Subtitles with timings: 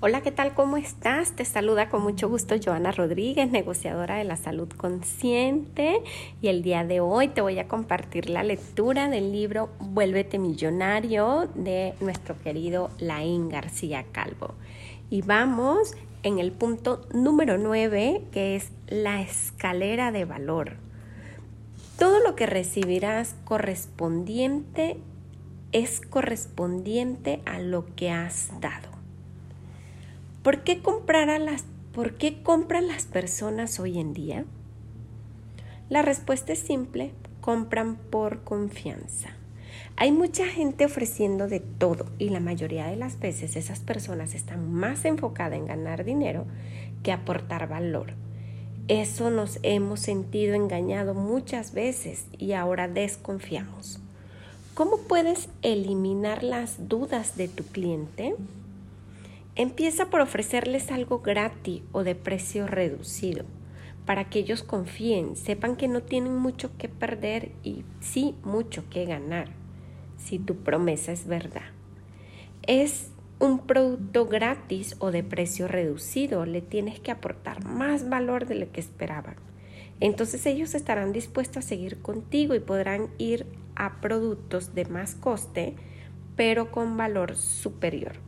[0.00, 0.54] Hola, ¿qué tal?
[0.54, 1.32] ¿Cómo estás?
[1.32, 6.04] Te saluda con mucho gusto Joana Rodríguez, negociadora de la salud consciente.
[6.40, 11.48] Y el día de hoy te voy a compartir la lectura del libro Vuélvete Millonario
[11.56, 14.54] de nuestro querido Laín García Calvo.
[15.10, 20.76] Y vamos en el punto número 9, que es la escalera de valor.
[21.98, 24.96] Todo lo que recibirás correspondiente
[25.72, 28.87] es correspondiente a lo que has dado.
[30.42, 30.80] ¿Por qué,
[31.40, 34.44] las, ¿Por qué compran las personas hoy en día?
[35.88, 37.10] La respuesta es simple,
[37.40, 39.30] compran por confianza.
[39.96, 44.72] Hay mucha gente ofreciendo de todo y la mayoría de las veces esas personas están
[44.72, 46.46] más enfocadas en ganar dinero
[47.02, 48.12] que aportar valor.
[48.86, 53.98] Eso nos hemos sentido engañado muchas veces y ahora desconfiamos.
[54.74, 58.36] ¿Cómo puedes eliminar las dudas de tu cliente?
[59.58, 63.44] Empieza por ofrecerles algo gratis o de precio reducido
[64.06, 69.04] para que ellos confíen, sepan que no tienen mucho que perder y sí mucho que
[69.04, 69.48] ganar,
[70.16, 71.72] si tu promesa es verdad.
[72.68, 73.10] Es
[73.40, 78.70] un producto gratis o de precio reducido, le tienes que aportar más valor de lo
[78.70, 79.34] que esperaban.
[79.98, 83.44] Entonces ellos estarán dispuestos a seguir contigo y podrán ir
[83.74, 85.74] a productos de más coste,
[86.36, 88.27] pero con valor superior.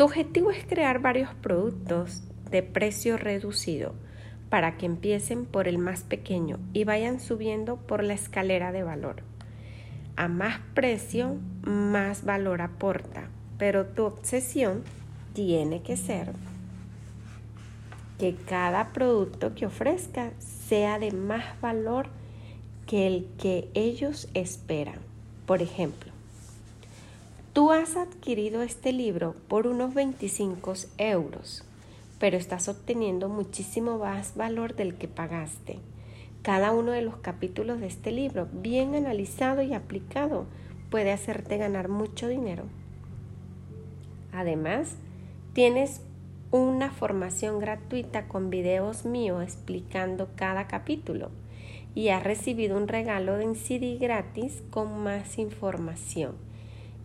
[0.00, 3.92] Tu objetivo es crear varios productos de precio reducido
[4.48, 9.16] para que empiecen por el más pequeño y vayan subiendo por la escalera de valor.
[10.16, 14.84] A más precio, más valor aporta, pero tu obsesión
[15.34, 16.32] tiene que ser
[18.18, 22.06] que cada producto que ofrezca sea de más valor
[22.86, 25.00] que el que ellos esperan.
[25.44, 26.09] Por ejemplo,
[27.52, 31.64] Tú has adquirido este libro por unos 25 euros,
[32.20, 35.80] pero estás obteniendo muchísimo más valor del que pagaste.
[36.42, 40.46] Cada uno de los capítulos de este libro, bien analizado y aplicado,
[40.92, 42.66] puede hacerte ganar mucho dinero.
[44.32, 44.94] Además,
[45.52, 46.02] tienes
[46.52, 51.32] una formación gratuita con videos míos explicando cada capítulo
[51.96, 56.48] y has recibido un regalo de CD gratis con más información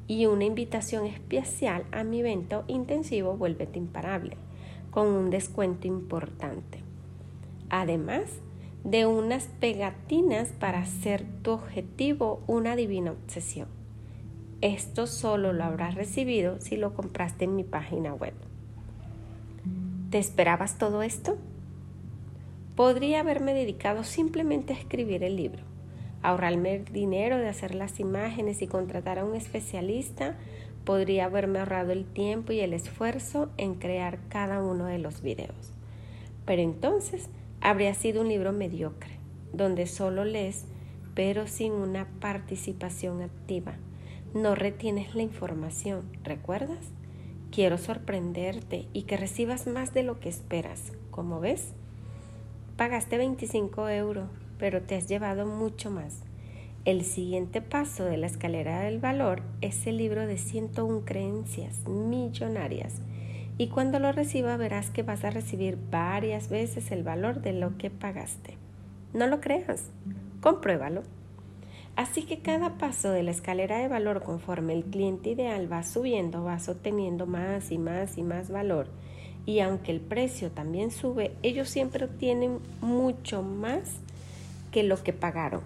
[0.08, 4.38] y una invitación especial a mi evento intensivo Vuélvete Imparable,
[4.92, 6.80] con un descuento importante.
[7.70, 8.30] Además
[8.84, 13.68] de unas pegatinas para hacer tu objetivo una divina obsesión.
[14.62, 18.34] Esto solo lo habrás recibido si lo compraste en mi página web.
[20.12, 21.38] ¿Te esperabas todo esto?
[22.76, 25.75] Podría haberme dedicado simplemente a escribir el libro
[26.30, 30.36] ahorrarme el dinero de hacer las imágenes y contratar a un especialista,
[30.84, 35.72] podría haberme ahorrado el tiempo y el esfuerzo en crear cada uno de los videos.
[36.46, 37.30] Pero entonces
[37.62, 39.18] habría sido un libro mediocre,
[39.54, 40.66] donde solo lees,
[41.16, 43.76] pero sin una participación activa.
[44.34, 46.92] No retienes la información, ¿recuerdas?
[47.52, 50.92] Quiero sorprenderte y que recibas más de lo que esperas.
[51.10, 51.74] Como ves,
[52.76, 54.28] pagaste 25 euros
[54.58, 56.24] pero te has llevado mucho más.
[56.86, 63.02] El siguiente paso de la escalera del valor es el libro de 101 creencias millonarias
[63.58, 67.78] y cuando lo reciba verás que vas a recibir varias veces el valor de lo
[67.78, 68.58] que pagaste.
[69.14, 69.90] No lo creas,
[70.42, 71.04] compruébalo.
[71.96, 76.44] Así que cada paso de la escalera de valor conforme el cliente ideal va subiendo,
[76.44, 78.90] vas obteniendo más y más y más valor.
[79.46, 84.02] Y aunque el precio también sube, ellos siempre obtienen mucho más
[84.76, 85.62] que lo que pagaron,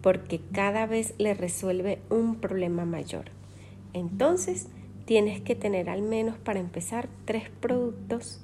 [0.00, 3.26] porque cada vez le resuelve un problema mayor.
[3.92, 4.68] Entonces,
[5.04, 8.40] tienes que tener al menos para empezar tres productos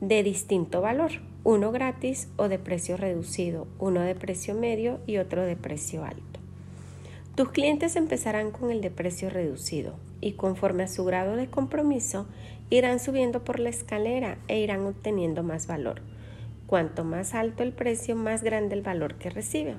[0.00, 5.42] de distinto valor, uno gratis o de precio reducido, uno de precio medio y otro
[5.42, 6.40] de precio alto.
[7.34, 12.26] Tus clientes empezarán con el de precio reducido y conforme a su grado de compromiso
[12.70, 16.00] irán subiendo por la escalera e irán obteniendo más valor.
[16.66, 19.74] Cuanto más alto el precio, más grande el valor que recibe.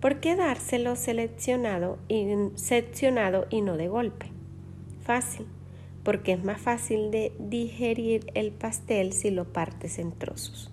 [0.00, 2.26] ¿Por qué dárselo seleccionado y,
[2.56, 4.26] seccionado y no de golpe?
[5.02, 5.46] Fácil,
[6.02, 10.72] porque es más fácil de digerir el pastel si lo partes en trozos.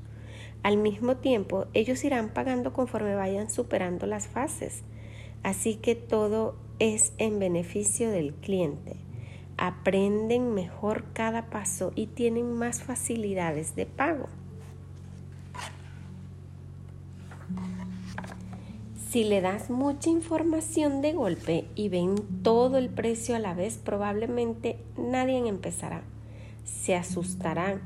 [0.62, 4.84] Al mismo tiempo, ellos irán pagando conforme vayan superando las fases,
[5.44, 8.98] así que todo es en beneficio del cliente.
[9.58, 14.28] Aprenden mejor cada paso y tienen más facilidades de pago.
[19.10, 23.78] Si le das mucha información de golpe y ven todo el precio a la vez,
[23.78, 26.04] probablemente nadie empezará.
[26.64, 27.82] se asustarán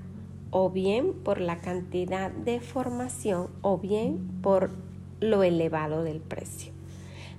[0.51, 4.71] o bien por la cantidad de formación o bien por
[5.19, 6.74] lo elevado del precio.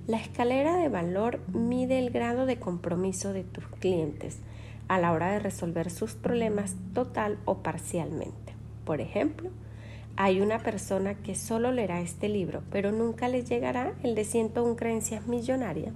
[0.07, 4.39] La escalera de valor mide el grado de compromiso de tus clientes
[4.87, 8.53] a la hora de resolver sus problemas total o parcialmente.
[8.83, 9.49] Por ejemplo,
[10.17, 14.75] hay una persona que solo leerá este libro, pero nunca le llegará el de 101
[14.75, 15.91] creencias millonaria,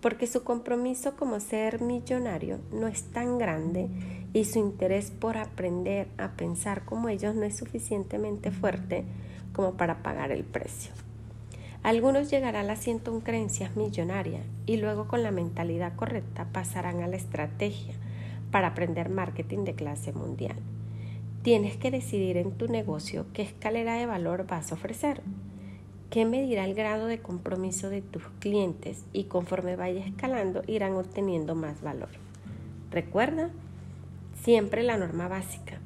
[0.00, 3.88] porque su compromiso como ser millonario no es tan grande
[4.32, 9.04] y su interés por aprender a pensar como ellos no es suficientemente fuerte
[9.52, 10.92] como para pagar el precio.
[11.82, 17.08] Algunos llegarán a las 101 creencias millonarias y luego con la mentalidad correcta pasarán a
[17.08, 17.94] la estrategia
[18.50, 20.56] para aprender marketing de clase mundial.
[21.46, 25.22] Tienes que decidir en tu negocio qué escalera de valor vas a ofrecer,
[26.10, 31.54] qué medirá el grado de compromiso de tus clientes y conforme vaya escalando irán obteniendo
[31.54, 32.08] más valor.
[32.90, 33.50] Recuerda
[34.42, 35.78] siempre la norma básica.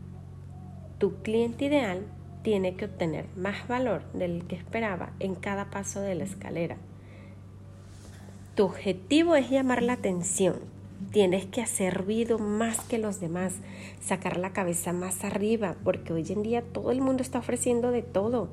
[0.96, 2.06] Tu cliente ideal
[2.42, 6.78] tiene que obtener más valor del que esperaba en cada paso de la escalera.
[8.54, 10.54] Tu objetivo es llamar la atención.
[11.12, 13.54] Tienes que hacer ruido más que los demás,
[14.00, 18.02] sacar la cabeza más arriba, porque hoy en día todo el mundo está ofreciendo de
[18.02, 18.48] todo.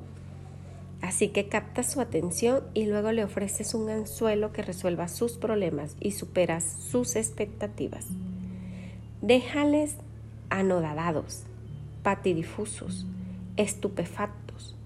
[1.00, 5.96] Así que captas su atención y luego le ofreces un anzuelo que resuelva sus problemas
[6.00, 8.06] y superas sus expectativas.
[9.22, 9.94] Déjales
[10.50, 11.44] anodadados,
[12.02, 13.06] patidifusos,
[13.56, 14.76] estupefactos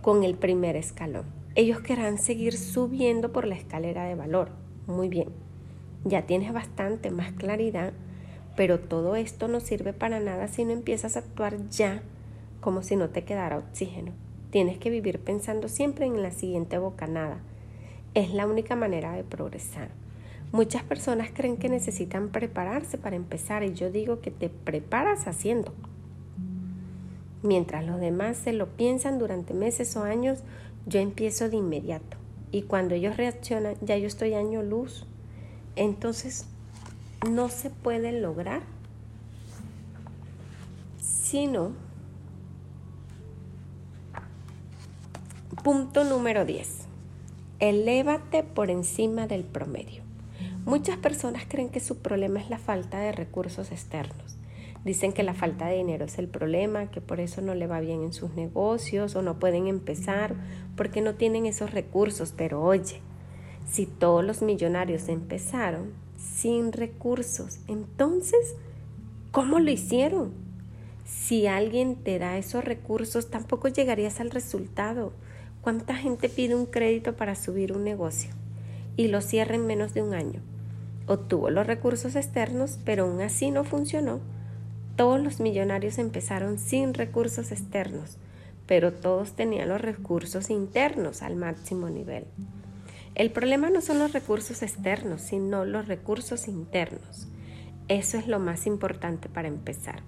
[0.00, 1.26] con el primer escalón.
[1.54, 4.50] Ellos querrán seguir subiendo por la escalera de valor.
[4.86, 5.28] Muy bien,
[6.04, 7.92] ya tienes bastante más claridad,
[8.56, 12.02] pero todo esto no sirve para nada si no empiezas a actuar ya
[12.60, 14.12] como si no te quedara oxígeno.
[14.50, 17.38] Tienes que vivir pensando siempre en la siguiente bocanada.
[18.14, 19.90] Es la única manera de progresar.
[20.50, 25.74] Muchas personas creen que necesitan prepararse para empezar y yo digo que te preparas haciendo.
[27.42, 30.42] Mientras los demás se lo piensan durante meses o años,
[30.86, 32.16] yo empiezo de inmediato.
[32.50, 35.06] Y cuando ellos reaccionan, ya yo estoy año luz.
[35.78, 36.44] Entonces,
[37.30, 38.62] no se puede lograr
[41.00, 41.70] sino
[45.62, 46.86] punto número 10.
[47.60, 50.02] Elévate por encima del promedio.
[50.64, 54.36] Muchas personas creen que su problema es la falta de recursos externos.
[54.84, 57.78] Dicen que la falta de dinero es el problema, que por eso no le va
[57.78, 60.34] bien en sus negocios o no pueden empezar
[60.76, 62.32] porque no tienen esos recursos.
[62.36, 63.00] Pero oye,
[63.70, 68.54] si todos los millonarios empezaron sin recursos, entonces,
[69.30, 70.32] ¿cómo lo hicieron?
[71.04, 75.12] Si alguien te da esos recursos, tampoco llegarías al resultado.
[75.62, 78.30] ¿Cuánta gente pide un crédito para subir un negocio
[78.96, 80.40] y lo cierra en menos de un año?
[81.06, 84.20] Obtuvo los recursos externos, pero aún así no funcionó
[84.98, 88.16] todos los millonarios empezaron sin recursos externos,
[88.66, 92.24] pero todos tenían los recursos internos al máximo nivel.
[93.18, 97.26] El problema no son los recursos externos, sino los recursos internos.
[97.88, 100.04] Eso es lo más importante para empezar.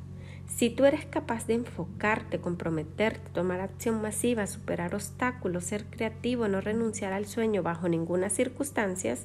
[0.47, 6.61] Si tú eres capaz de enfocarte, comprometerte, tomar acción masiva, superar obstáculos, ser creativo, no
[6.61, 9.17] renunciar al sueño bajo ninguna circunstancia,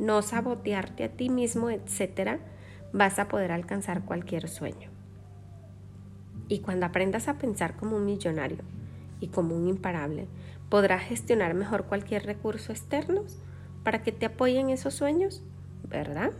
[0.00, 2.40] no sabotearte a ti mismo, etcétera,
[2.92, 4.90] vas a poder alcanzar cualquier sueño.
[6.48, 8.64] Y cuando aprendas a pensar como un millonario
[9.20, 10.26] y como un imparable,
[10.74, 13.22] podrás gestionar mejor cualquier recurso externo
[13.84, 15.40] para que te apoyen esos sueños,
[15.88, 16.32] ¿verdad?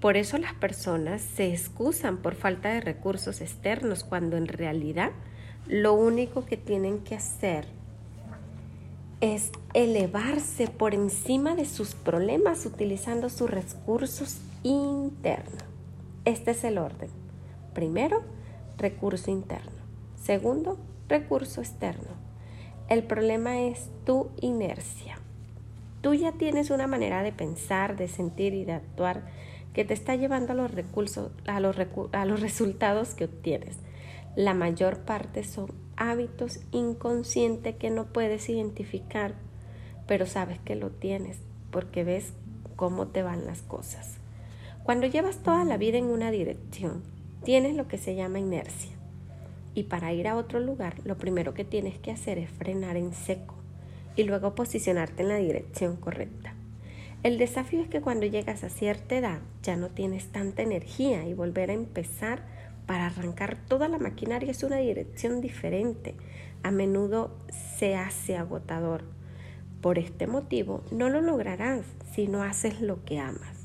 [0.00, 5.12] Por eso las personas se excusan por falta de recursos externos cuando en realidad
[5.68, 7.68] lo único que tienen que hacer
[9.20, 15.60] es elevarse por encima de sus problemas utilizando sus recursos interno.
[16.24, 17.10] Este es el orden.
[17.74, 18.24] Primero,
[18.76, 19.70] recurso interno.
[20.20, 22.25] Segundo, recurso externo.
[22.88, 25.18] El problema es tu inercia.
[26.02, 29.24] Tú ya tienes una manera de pensar, de sentir y de actuar
[29.72, 31.76] que te está llevando a los, recursos, a los,
[32.12, 33.78] a los resultados que obtienes.
[34.36, 39.34] La mayor parte son hábitos inconscientes que no puedes identificar,
[40.06, 41.40] pero sabes que lo tienes
[41.72, 42.34] porque ves
[42.76, 44.18] cómo te van las cosas.
[44.84, 47.02] Cuando llevas toda la vida en una dirección,
[47.42, 48.95] tienes lo que se llama inercia.
[49.76, 53.12] Y para ir a otro lugar, lo primero que tienes que hacer es frenar en
[53.12, 53.56] seco
[54.16, 56.54] y luego posicionarte en la dirección correcta.
[57.22, 61.34] El desafío es que cuando llegas a cierta edad ya no tienes tanta energía y
[61.34, 62.42] volver a empezar
[62.86, 66.14] para arrancar toda la maquinaria es una dirección diferente.
[66.62, 67.36] A menudo
[67.76, 69.04] se hace agotador.
[69.82, 73.55] Por este motivo no lo lograrás si no haces lo que amas.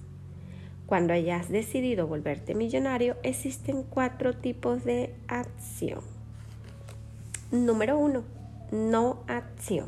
[0.91, 6.01] Cuando hayas decidido volverte millonario, existen cuatro tipos de acción.
[7.49, 8.25] Número uno,
[8.73, 9.87] no acción.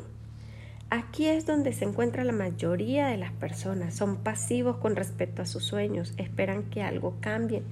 [0.89, 3.93] Aquí es donde se encuentra la mayoría de las personas.
[3.95, 7.63] Son pasivos con respecto a sus sueños, esperan que algo cambie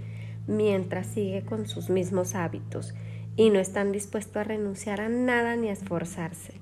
[0.45, 2.93] mientras sigue con sus mismos hábitos
[3.37, 6.55] y no están dispuestos a renunciar a nada ni a esforzarse.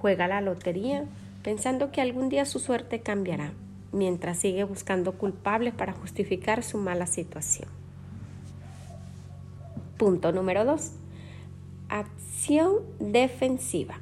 [0.00, 1.04] Juega la lotería
[1.44, 3.52] pensando que algún día su suerte cambiará
[3.92, 7.68] mientras sigue buscando culpables para justificar su mala situación.
[9.96, 10.92] Punto número 2.
[11.88, 14.00] Acción defensiva.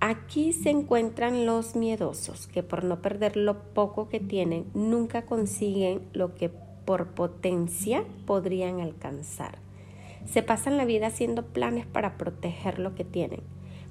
[0.00, 6.00] Aquí se encuentran los miedosos que por no perder lo poco que tienen nunca consiguen
[6.14, 9.58] lo que por potencia podrían alcanzar.
[10.26, 13.42] Se pasan la vida haciendo planes para proteger lo que tienen,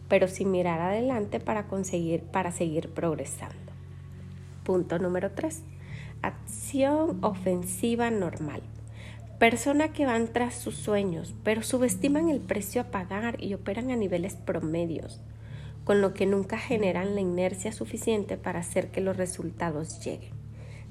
[0.07, 3.68] pero sin mirar adelante para conseguir para seguir progresando.
[4.69, 5.63] Punto número 3.
[6.21, 8.61] Acción ofensiva normal.
[9.39, 13.95] Persona que van tras sus sueños, pero subestiman el precio a pagar y operan a
[13.95, 15.21] niveles promedios,
[15.85, 20.33] con lo que nunca generan la inercia suficiente para hacer que los resultados lleguen.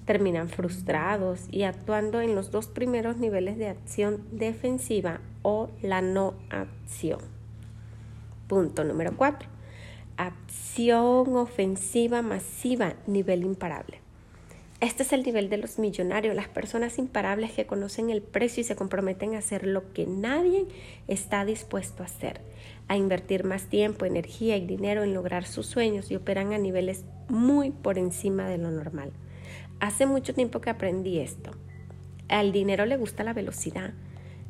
[0.05, 6.35] Terminan frustrados y actuando en los dos primeros niveles de acción defensiva o la no
[6.51, 7.21] acción.
[8.49, 9.58] Punto número 4
[10.19, 14.01] acción ofensiva masiva, nivel imparable.
[14.81, 18.65] Este es el nivel de los millonarios, las personas imparables que conocen el precio y
[18.65, 20.67] se comprometen a hacer lo que nadie
[21.07, 22.41] está dispuesto a hacer,
[22.89, 27.05] a invertir más tiempo, energía y dinero en lograr sus sueños y operan a niveles
[27.29, 29.13] muy por encima de lo normal.
[29.79, 31.53] Hace mucho tiempo que aprendí esto.
[32.29, 33.95] Al dinero le gusta la velocidad.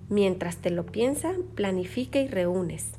[0.09, 2.98] Mientras te lo piensa, planifica y reúnes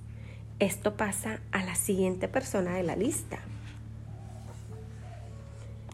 [0.59, 3.39] esto pasa a la siguiente persona de la lista.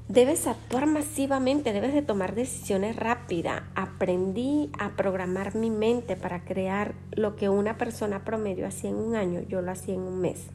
[0.08, 3.64] Debes actuar masivamente, debes de tomar decisiones rápidas.
[3.74, 9.16] Aprendí a programar mi mente para crear lo que una persona promedio hacía en un
[9.16, 10.46] año, yo lo hacía en un mes.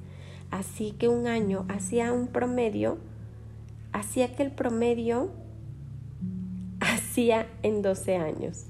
[0.51, 2.99] Así que un año hacía un promedio,
[3.93, 5.31] hacía que el promedio
[6.81, 8.67] hacía en 12 años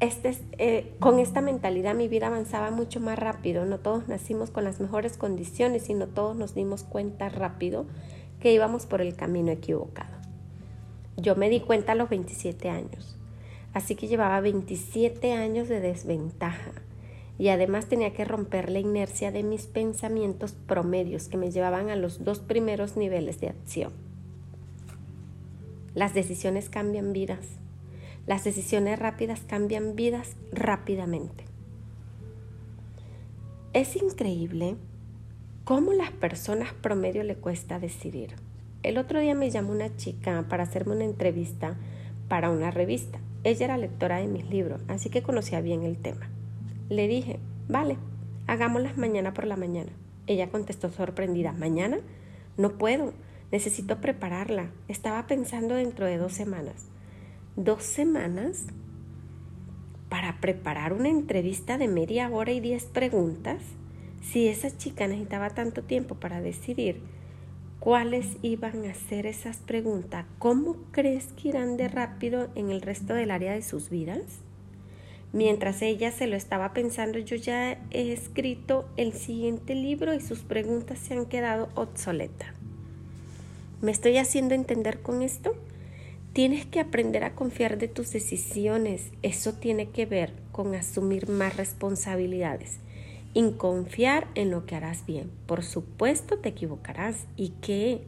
[0.00, 3.66] este, eh, con esta mentalidad mi vida avanzaba mucho más rápido.
[3.66, 7.86] No todos nacimos con las mejores condiciones, sino todos nos dimos cuenta rápido
[8.40, 10.16] que íbamos por el camino equivocado.
[11.18, 13.18] Yo me di cuenta a los 27 años,
[13.74, 16.72] así que llevaba 27 años de desventaja
[17.38, 21.96] y además tenía que romper la inercia de mis pensamientos promedios que me llevaban a
[21.96, 23.92] los dos primeros niveles de acción.
[25.94, 27.59] Las decisiones cambian vidas
[28.30, 31.46] las decisiones rápidas cambian vidas rápidamente.
[33.72, 34.76] Es increíble
[35.64, 38.36] cómo las personas promedio le cuesta decidir.
[38.84, 41.74] El otro día me llamó una chica para hacerme una entrevista
[42.28, 43.18] para una revista.
[43.42, 46.30] Ella era lectora de mis libros, así que conocía bien el tema.
[46.88, 47.96] Le dije, vale,
[48.46, 49.90] hagámoslas mañana por la mañana.
[50.28, 51.98] Ella contestó sorprendida, ¿mañana?
[52.56, 53.12] No puedo,
[53.50, 54.70] necesito prepararla.
[54.86, 56.86] Estaba pensando dentro de dos semanas
[57.56, 58.66] dos semanas
[60.08, 63.62] para preparar una entrevista de media hora y diez preguntas,
[64.22, 67.00] si esa chica necesitaba tanto tiempo para decidir
[67.78, 73.14] cuáles iban a ser esas preguntas, ¿cómo crees que irán de rápido en el resto
[73.14, 74.40] del área de sus vidas?
[75.32, 80.40] Mientras ella se lo estaba pensando, yo ya he escrito el siguiente libro y sus
[80.40, 82.48] preguntas se han quedado obsoletas.
[83.80, 85.54] ¿Me estoy haciendo entender con esto?
[86.32, 89.10] Tienes que aprender a confiar de tus decisiones.
[89.22, 92.78] Eso tiene que ver con asumir más responsabilidades
[93.34, 95.32] y confiar en lo que harás bien.
[95.46, 98.02] Por supuesto te equivocarás y que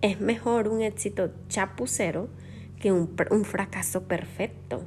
[0.00, 2.28] es mejor un éxito chapucero
[2.80, 4.82] que un, un fracaso perfecto.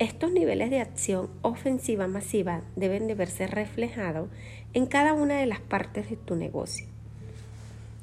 [0.00, 4.28] Estos niveles de acción ofensiva masiva deben de verse reflejados
[4.72, 6.89] en cada una de las partes de tu negocio.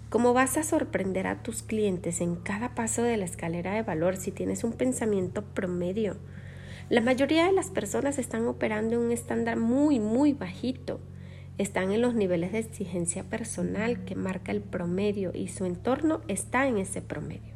[0.10, 4.16] ¿Cómo vas a sorprender a tus clientes en cada paso de la escalera de valor
[4.16, 6.16] si tienes un pensamiento promedio?
[6.90, 11.02] La mayoría de las personas están operando en un estándar muy, muy bajito.
[11.58, 16.68] Están en los niveles de exigencia personal que marca el promedio y su entorno está
[16.68, 17.54] en ese promedio.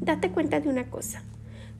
[0.00, 1.22] Date cuenta de una cosa.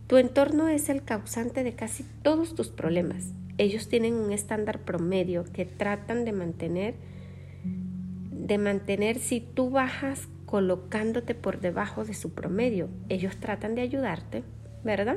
[0.07, 3.33] Tu entorno es el causante de casi todos tus problemas.
[3.59, 6.95] Ellos tienen un estándar promedio que tratan de mantener
[8.45, 12.89] de mantener si tú bajas colocándote por debajo de su promedio.
[13.09, 14.45] Ellos tratan de ayudarte,
[14.85, 15.17] ¿verdad?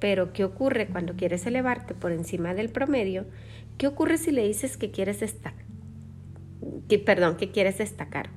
[0.00, 3.26] Pero ¿qué ocurre cuando quieres elevarte por encima del promedio?
[3.76, 5.66] ¿Qué ocurre si le dices que quieres destacar?
[6.88, 8.30] Que, perdón, que quieres destacar,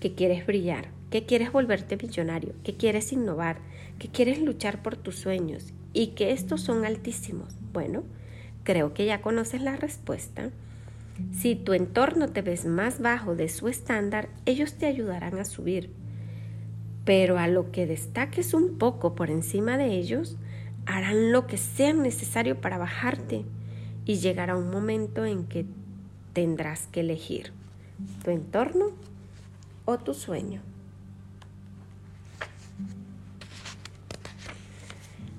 [0.00, 3.58] que quieres brillar, que quieres volverte millonario, que quieres innovar,
[3.98, 7.56] que quieres luchar por tus sueños y que estos son altísimos.
[7.72, 8.04] Bueno,
[8.62, 10.50] creo que ya conoces la respuesta.
[11.32, 15.90] Si tu entorno te ves más bajo de su estándar, ellos te ayudarán a subir.
[17.04, 20.36] Pero a lo que destaques un poco por encima de ellos,
[20.86, 23.44] harán lo que sea necesario para bajarte
[24.04, 25.66] y llegará un momento en que
[26.32, 27.52] tendrás que elegir
[28.24, 28.86] tu entorno
[29.84, 30.62] o tu sueño.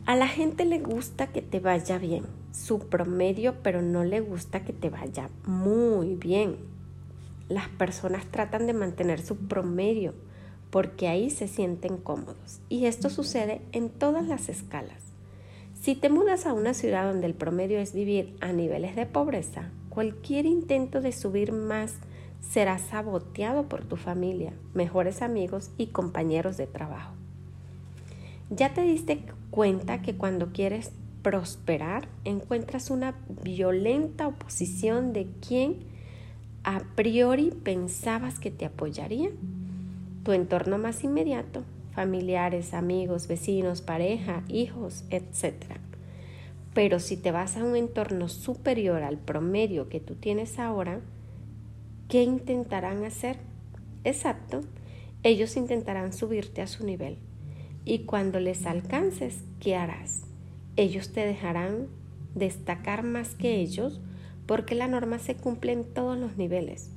[0.06, 2.26] A la gente le gusta que te vaya bien,
[2.70, 6.58] su promedio, pero no le gusta que te vaya muy bien.
[7.48, 10.14] Las personas tratan de mantener su promedio
[10.70, 15.02] porque ahí se sienten cómodos y esto sucede en todas las escalas.
[15.82, 19.72] Si te mudas a una ciudad donde el promedio es vivir a niveles de pobreza,
[19.90, 21.96] cualquier intento de subir más
[22.40, 27.16] será saboteado por tu familia, mejores amigos y compañeros de trabajo.
[28.52, 30.92] ¿Ya te diste cuenta que cuando quieres
[31.30, 35.76] prosperar encuentras una violenta oposición de quien
[36.64, 39.30] a priori pensabas que te apoyaría?
[40.24, 45.78] Tu entorno más inmediato, familiares, amigos, vecinos, pareja, hijos, etc.
[46.74, 51.00] Pero si te vas a un entorno superior al promedio que tú tienes ahora,
[52.08, 53.38] ¿qué intentarán hacer?
[54.04, 54.62] Exacto,
[55.22, 57.20] ellos intentarán subirte a su nivel.
[57.86, 60.24] Y cuando les alcances, ¿qué harás?
[60.80, 61.90] Ellos te dejarán
[62.36, 64.00] destacar más que ellos
[64.46, 66.92] porque la norma se cumple en todos los niveles.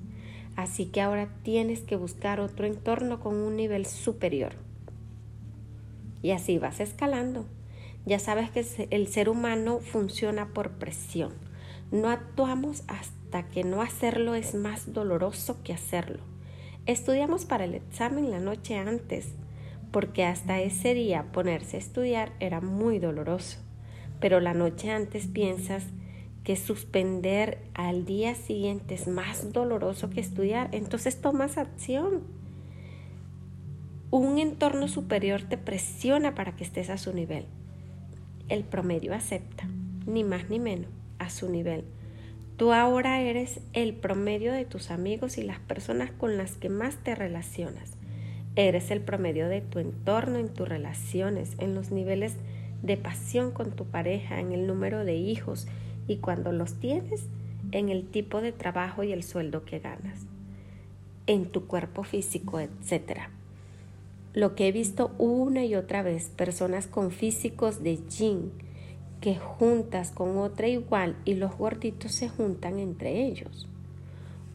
[0.54, 4.52] Así que ahora tienes que buscar otro entorno con un nivel superior.
[6.22, 7.44] Y así vas escalando.
[8.06, 11.32] Ya sabes que el ser humano funciona por presión.
[11.90, 16.20] No actuamos hasta que no hacerlo es más doloroso que hacerlo.
[16.86, 19.34] Estudiamos para el examen la noche antes,
[19.90, 23.58] porque hasta ese día ponerse a estudiar era muy doloroso.
[24.22, 25.84] Pero la noche antes piensas
[26.42, 32.22] que suspender al día siguiente es más doloroso que estudiar, entonces tomas acción
[34.12, 37.46] un entorno superior te presiona para que estés a su nivel.
[38.50, 39.66] El promedio acepta,
[40.06, 41.84] ni más ni menos, a su nivel.
[42.58, 46.96] Tú ahora eres el promedio de tus amigos y las personas con las que más
[46.96, 47.96] te relacionas.
[48.54, 52.36] Eres el promedio de tu entorno, en tus relaciones, en los niveles
[52.82, 55.66] de pasión con tu pareja, en el número de hijos
[56.06, 57.26] y cuando los tienes,
[57.70, 60.26] en el tipo de trabajo y el sueldo que ganas,
[61.26, 63.30] en tu cuerpo físico, etcétera
[64.34, 68.50] lo que he visto una y otra vez, personas con físicos de yin
[69.20, 73.68] que juntas con otra igual y los gorditos se juntan entre ellos.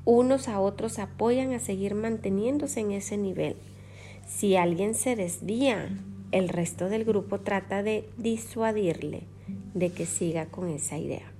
[0.03, 3.55] Unos a otros apoyan a seguir manteniéndose en ese nivel.
[4.25, 5.89] Si alguien se desvía,
[6.31, 9.23] el resto del grupo trata de disuadirle
[9.73, 11.31] de que siga con esa idea.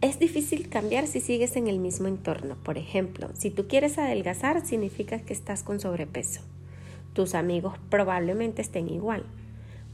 [0.00, 2.56] Es difícil cambiar si sigues en el mismo entorno.
[2.62, 6.42] Por ejemplo, si tú quieres adelgazar, significa que estás con sobrepeso
[7.16, 9.24] tus amigos probablemente estén igual,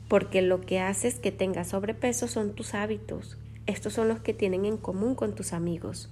[0.09, 3.39] porque lo que haces que tengas sobrepeso son tus hábitos.
[3.67, 6.11] Estos son los que tienen en común con tus amigos.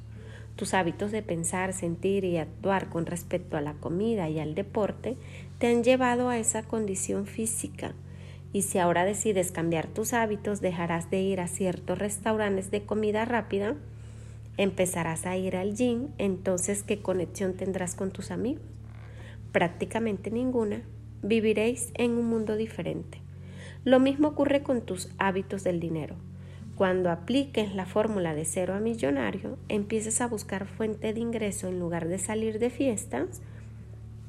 [0.57, 5.17] Tus hábitos de pensar, sentir y actuar con respecto a la comida y al deporte
[5.59, 7.95] te han llevado a esa condición física.
[8.53, 13.25] Y si ahora decides cambiar tus hábitos, dejarás de ir a ciertos restaurantes de comida
[13.25, 13.77] rápida,
[14.57, 18.63] empezarás a ir al gym, entonces ¿qué conexión tendrás con tus amigos?
[19.53, 20.83] Prácticamente ninguna,
[21.23, 23.23] viviréis en un mundo diferente.
[23.85, 26.17] Lo mismo ocurre con tus hábitos del dinero.
[26.81, 31.79] Cuando apliques la fórmula de cero a millonario, empieces a buscar fuente de ingreso en
[31.79, 33.43] lugar de salir de fiestas,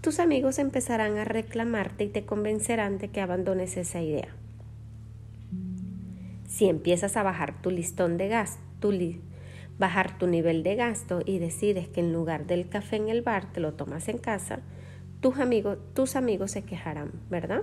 [0.02, 4.36] tus amigos empezarán a reclamarte y te convencerán de que abandones esa idea.
[6.50, 8.92] Si empiezas a bajar tu listón de gasto,
[9.80, 13.54] bajar tu nivel de gasto y decides que en lugar del café en el bar
[13.54, 14.60] te lo tomas en casa,
[15.22, 17.62] tus amigos, tus amigos se quejarán, ¿verdad?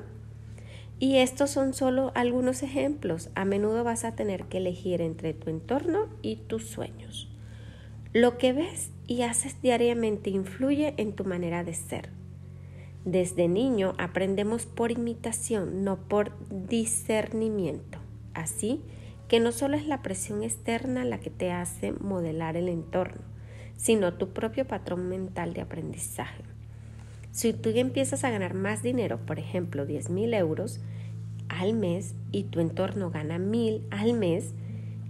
[1.00, 3.30] Y estos son solo algunos ejemplos.
[3.34, 7.28] A menudo vas a tener que elegir entre tu entorno y tus sueños.
[8.12, 12.11] Lo que ves y haces diariamente influye en tu manera de ser.
[13.04, 17.98] Desde niño aprendemos por imitación, no por discernimiento.
[18.34, 18.82] Así
[19.28, 23.22] que no solo es la presión externa la que te hace modelar el entorno,
[23.76, 26.42] sino tu propio patrón mental de aprendizaje.
[27.32, 30.80] Si tú empiezas a ganar más dinero, por ejemplo, 10 mil euros
[31.48, 34.52] al mes y tu entorno gana mil al mes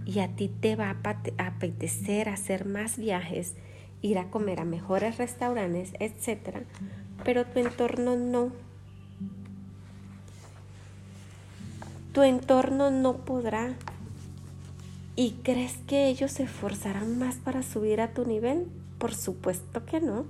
[0.05, 3.55] y a ti te va a apetecer hacer más viajes,
[4.01, 6.63] ir a comer a mejores restaurantes, etc.,
[7.23, 8.51] pero tu entorno no.
[12.13, 13.75] Tu entorno no podrá.
[15.15, 18.67] ¿Y crees que ellos se esforzarán más para subir a tu nivel?
[18.97, 20.25] Por supuesto que no.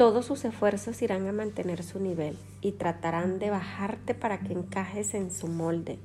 [0.00, 5.12] Todos sus esfuerzos irán a mantener su nivel y tratarán de bajarte para que encajes
[5.12, 5.98] en su molde.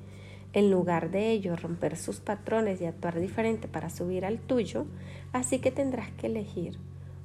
[0.52, 4.84] En lugar de ello, romper sus patrones y actuar diferente para subir al tuyo,
[5.32, 6.76] así que tendrás que elegir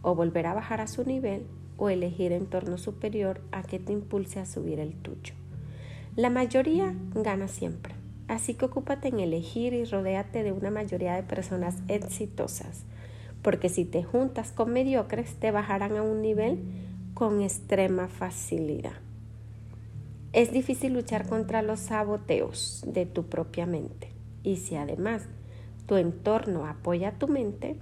[0.01, 4.39] o volver a bajar a su nivel o elegir entorno superior a que te impulse
[4.39, 5.33] a subir el tuyo.
[6.15, 7.95] La mayoría gana siempre,
[8.29, 12.85] así que ocúpate en elegir y rodéate de una mayoría de personas exitosas
[13.41, 16.59] porque si te juntas con mediocres te bajarán a un nivel
[17.13, 18.93] con extrema facilidad.
[20.33, 24.09] Es difícil luchar contra los saboteos de tu propia mente
[24.43, 25.23] y si además
[25.85, 27.75] tu entorno apoya tu mente,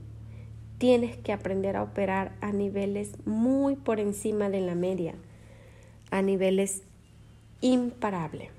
[0.80, 5.14] tienes que aprender a operar a niveles muy por encima de la media,
[6.10, 6.84] a niveles
[7.62, 8.50] imparables.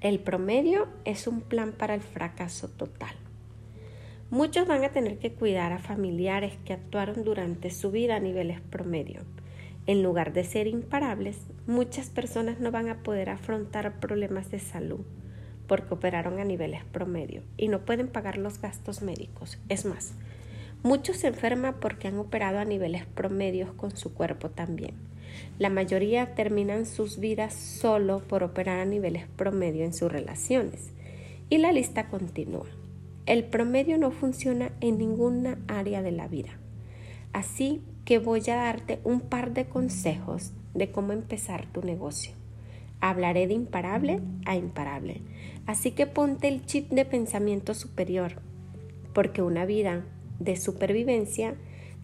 [0.00, 3.14] El promedio es un plan para el fracaso total.
[4.34, 8.60] Muchos van a tener que cuidar a familiares que actuaron durante su vida a niveles
[8.60, 9.20] promedio.
[9.86, 15.02] En lugar de ser imparables, muchas personas no van a poder afrontar problemas de salud
[15.68, 19.56] porque operaron a niveles promedio y no pueden pagar los gastos médicos.
[19.68, 20.14] Es más,
[20.82, 24.94] muchos se enferman porque han operado a niveles promedios con su cuerpo también.
[25.60, 30.90] La mayoría terminan sus vidas solo por operar a niveles promedio en sus relaciones.
[31.50, 32.66] Y la lista continúa.
[33.26, 36.58] El promedio no funciona en ninguna área de la vida.
[37.32, 42.32] Así que voy a darte un par de consejos de cómo empezar tu negocio.
[43.00, 45.22] Hablaré de imparable a imparable.
[45.66, 48.42] Así que ponte el chip de pensamiento superior,
[49.14, 50.04] porque una vida
[50.38, 51.54] de supervivencia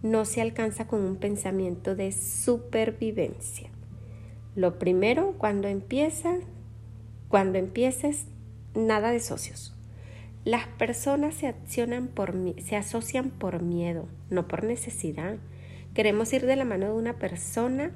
[0.01, 3.69] no se alcanza con un pensamiento de supervivencia.
[4.55, 6.39] Lo primero, cuando empiezas,
[7.29, 8.25] cuando empieces,
[8.73, 9.75] nada de socios.
[10.43, 15.37] Las personas se, accionan por, se asocian por miedo, no por necesidad.
[15.93, 17.91] Queremos ir de la mano de una persona,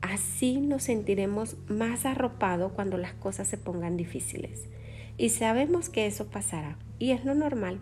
[0.00, 4.66] así nos sentiremos más arropados cuando las cosas se pongan difíciles.
[5.18, 7.78] Y sabemos que eso pasará, y es lo normal.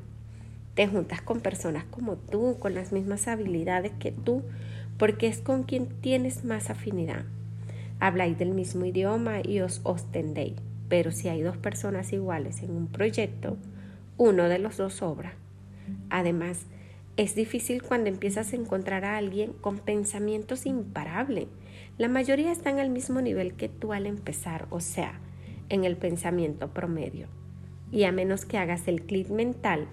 [0.75, 4.43] Te juntas con personas como tú, con las mismas habilidades que tú,
[4.99, 7.25] porque es con quien tienes más afinidad.
[7.99, 10.57] Habláis del mismo idioma y os ostendéis,
[10.91, 13.57] pero si hay dos personas iguales en un proyecto,
[14.18, 15.35] uno de los dos sobra.
[16.11, 16.66] Además,
[17.16, 21.46] es difícil cuando empiezas a encontrar a alguien con pensamientos imparables.
[21.98, 25.18] La mayoría están al mismo nivel que tú al empezar, o sea,
[25.68, 27.29] en el pensamiento promedio.
[27.90, 29.88] Y a menos que hagas el clic mental,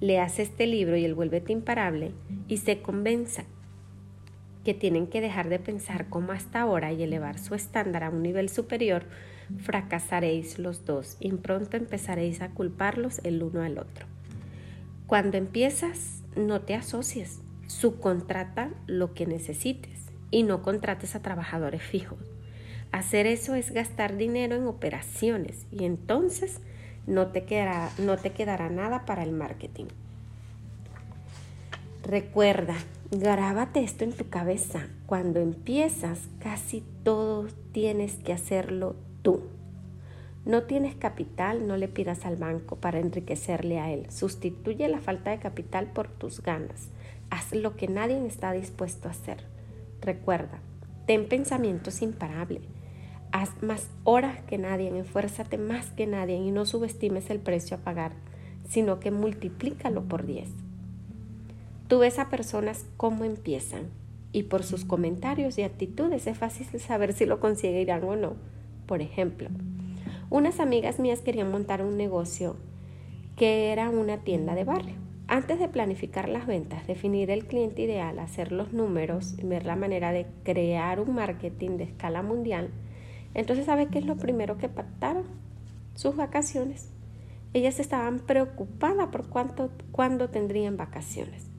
[0.00, 2.12] leas este libro y el vuélvete imparable
[2.46, 3.44] y se convenza
[4.64, 8.22] que tienen que dejar de pensar como hasta ahora y elevar su estándar a un
[8.22, 9.04] nivel superior,
[9.56, 14.06] fracasaréis los dos y pronto empezaréis a culparlos el uno al otro.
[15.06, 22.18] Cuando empiezas, no te asocies, subcontrata lo que necesites y no contrates a trabajadores fijos.
[22.92, 26.60] Hacer eso es gastar dinero en operaciones y entonces
[27.06, 29.86] no te quedará, no te quedará nada para el marketing.
[32.02, 32.74] Recuerda,
[33.10, 34.86] grábate esto en tu cabeza.
[35.06, 39.42] Cuando empiezas, casi todo tienes que hacerlo tú.
[40.44, 44.10] No tienes capital, no le pidas al banco para enriquecerle a él.
[44.10, 46.88] Sustituye la falta de capital por tus ganas.
[47.30, 49.44] Haz lo que nadie está dispuesto a hacer.
[50.00, 50.60] Recuerda,
[51.06, 52.62] ten pensamientos imparables.
[53.30, 57.80] Haz más horas que nadie, esfuérzate más que nadie y no subestimes el precio a
[57.80, 58.12] pagar,
[58.68, 60.48] sino que multiplícalo por 10.
[61.88, 63.88] Tú ves a personas cómo empiezan
[64.32, 68.36] y por sus comentarios y actitudes es fácil saber si lo conseguirán o no.
[68.88, 69.50] Por ejemplo,
[70.30, 72.56] unas amigas mías querían montar un negocio
[73.36, 74.94] que era una tienda de barrio.
[75.26, 80.10] Antes de planificar las ventas, definir el cliente ideal, hacer los números, ver la manera
[80.10, 82.70] de crear un marketing de escala mundial,
[83.34, 85.24] entonces ¿sabe qué es lo primero que pactaron?
[85.94, 86.88] Sus vacaciones.
[87.52, 91.50] Ellas estaban preocupadas por cuánto, cuándo tendrían vacaciones.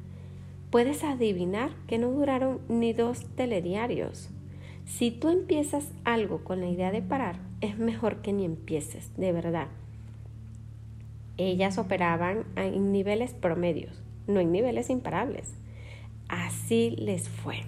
[0.72, 4.32] Puedes adivinar que no duraron ni dos telediarios.
[4.98, 9.32] Si tú empiezas algo con la idea de parar, es mejor que ni empieces, de
[9.32, 9.68] verdad.
[11.38, 15.54] Ellas operaban en niveles promedios, no en niveles imparables.
[16.28, 17.62] Así les fue.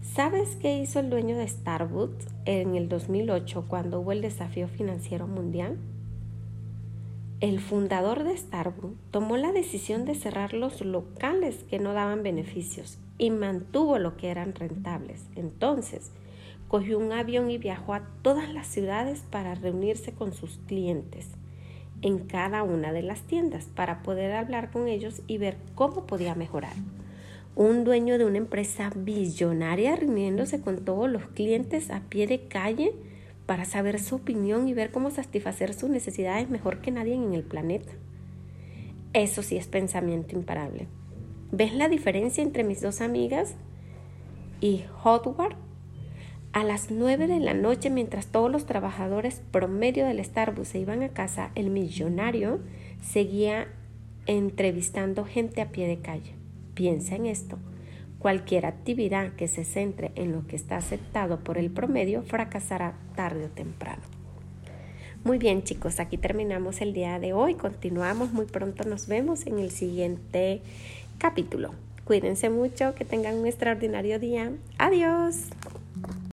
[0.00, 5.26] ¿Sabes qué hizo el dueño de Starbucks en el 2008 cuando hubo el desafío financiero
[5.26, 5.76] mundial?
[7.44, 12.96] el fundador de Starbucks tomó la decisión de cerrar los locales que no daban beneficios
[13.18, 15.26] y mantuvo lo que eran rentables.
[15.36, 16.10] Entonces,
[16.74, 21.28] cogió un avión y viajó a todas las ciudades para reunirse con sus clientes
[22.02, 26.34] en cada una de las tiendas para poder hablar con ellos y ver cómo podía
[26.34, 26.72] mejorar.
[27.54, 32.92] Un dueño de una empresa billonaria reuniéndose con todos los clientes a pie de calle
[33.46, 37.44] para saber su opinión y ver cómo satisfacer sus necesidades mejor que nadie en el
[37.44, 37.92] planeta.
[39.12, 40.88] Eso sí es pensamiento imparable.
[41.52, 43.54] ¿Ves la diferencia entre mis dos amigas
[44.60, 45.54] y Hotward?
[46.54, 51.02] A las nueve de la noche, mientras todos los trabajadores promedio del Starbucks se iban
[51.02, 52.60] a casa, el millonario
[53.02, 53.66] seguía
[54.26, 56.36] entrevistando gente a pie de calle.
[56.74, 57.58] Piensa en esto.
[58.20, 63.46] Cualquier actividad que se centre en lo que está aceptado por el promedio fracasará tarde
[63.46, 64.02] o temprano.
[65.24, 67.54] Muy bien chicos, aquí terminamos el día de hoy.
[67.54, 70.62] Continuamos, muy pronto nos vemos en el siguiente
[71.18, 71.72] capítulo.
[72.04, 74.52] Cuídense mucho, que tengan un extraordinario día.
[74.78, 75.48] Adiós.